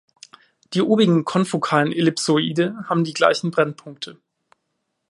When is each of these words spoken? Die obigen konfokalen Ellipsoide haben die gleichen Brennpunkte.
Die 0.73 0.81
obigen 0.81 1.25
konfokalen 1.25 1.91
Ellipsoide 1.93 2.75
haben 2.89 3.03
die 3.03 3.13
gleichen 3.13 3.51
Brennpunkte. 3.51 4.17